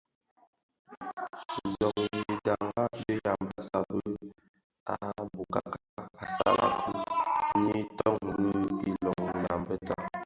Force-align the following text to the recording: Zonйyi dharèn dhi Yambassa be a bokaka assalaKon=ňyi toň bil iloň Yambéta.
Zonйyi 1.79 2.33
dharèn 2.45 2.87
dhi 3.05 3.13
Yambassa 3.25 3.79
be 3.89 3.99
a 4.93 4.95
bokaka 5.35 5.77
assalaKon=ňyi 6.23 7.81
toň 7.97 8.19
bil 8.37 8.71
iloň 8.93 9.23
Yambéta. 9.45 9.95